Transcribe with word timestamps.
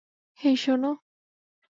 হেই, 0.39 0.55
শোনো। 0.55 0.91